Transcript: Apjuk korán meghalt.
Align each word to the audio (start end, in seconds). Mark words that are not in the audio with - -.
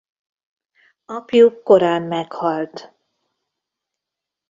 Apjuk 1.15 1.63
korán 1.63 2.01
meghalt. 2.03 2.93